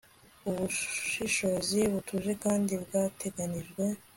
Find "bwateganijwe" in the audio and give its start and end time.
2.83-3.83